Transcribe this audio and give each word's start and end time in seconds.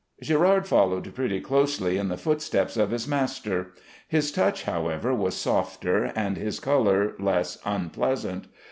Gérard 0.23 0.65
followed 0.65 1.13
pretty 1.13 1.39
closely 1.39 1.95
in 1.99 2.07
the 2.07 2.17
footsteps 2.17 2.75
of 2.75 2.89
his 2.89 3.07
master. 3.07 3.73
His 4.07 4.31
touch, 4.31 4.63
however, 4.63 5.13
was 5.13 5.35
softer, 5.35 6.05
and 6.15 6.37
his 6.37 6.59
color 6.59 7.13
less 7.19 7.59
unpleasant. 7.65 8.47